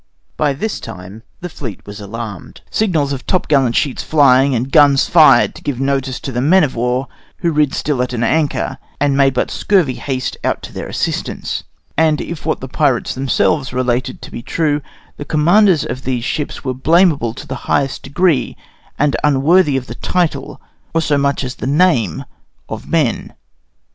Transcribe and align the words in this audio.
By 0.35 0.53
this 0.53 0.79
time 0.79 1.21
the 1.41 1.47
fleet 1.47 1.85
was 1.85 1.99
alarmed: 2.01 2.61
signals 2.71 3.13
of 3.13 3.23
top 3.27 3.47
gallant 3.47 3.75
sheets 3.75 4.01
flying 4.01 4.55
and 4.55 4.71
guns 4.71 5.05
fired 5.07 5.53
to 5.53 5.61
give 5.61 5.79
notice 5.79 6.19
to 6.21 6.31
the 6.31 6.41
men 6.41 6.63
of 6.63 6.73
war, 6.73 7.07
who 7.41 7.51
rid 7.51 7.75
still 7.75 8.01
at 8.01 8.11
an 8.11 8.23
anchor, 8.23 8.79
and 8.99 9.15
made 9.15 9.35
but 9.35 9.51
scurvy 9.51 9.93
haste 9.93 10.37
out 10.43 10.63
to 10.63 10.73
their 10.73 10.87
assistance; 10.87 11.65
and 11.97 12.19
if 12.19 12.47
what 12.47 12.61
the 12.61 12.67
pirates 12.67 13.13
themselves 13.13 13.73
related 13.73 14.23
to 14.23 14.31
be 14.31 14.41
true, 14.41 14.81
the 15.17 15.23
commanders 15.23 15.85
of 15.85 16.01
those 16.01 16.23
ships 16.25 16.63
were 16.63 16.73
blameable 16.73 17.35
to 17.35 17.45
the 17.45 17.53
highest 17.69 18.01
degree, 18.01 18.57
and 18.97 19.15
unworthy 19.23 19.77
the 19.77 19.93
title, 19.93 20.59
or 20.95 21.01
so 21.01 21.15
much 21.15 21.43
as 21.43 21.53
the 21.57 21.67
name, 21.67 22.25
of 22.67 22.87
men. 22.89 23.35